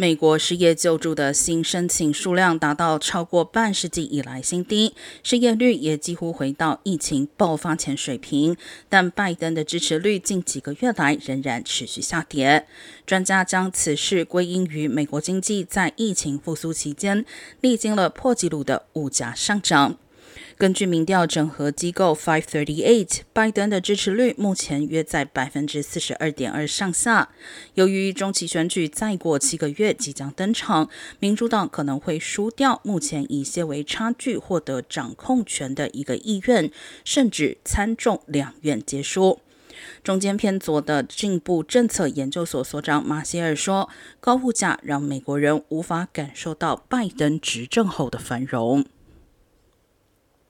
[0.00, 8.56] 美国失业救助的新申请数量达到超过半世纪以来新低，失业率也几乎回到疫情爆发前水平。
[8.88, 12.66] 但拜登的支持率近几个月来仍然持续下跌。
[13.04, 17.26] 专家将此事归因于美国经济在疫情复苏期间
[17.60, 19.98] 历经了破纪录的物价上涨。
[20.60, 27.30] 根据民调整合机构 Five Thirty Eight，拜登的支持率目前约在百分之四十二点二上下。
[27.72, 36.70] 由于中期选举再过七个月即将登场，民主党可能会输掉目前以些微差距获得掌控权的一个议院，
[37.06, 39.40] 甚至参众两院皆输。
[40.04, 43.88] 中间偏左的进步政策研究所所长马歇尔说
[44.20, 48.84] ：“高物价让美国人无法感受到拜登执政后的繁荣。”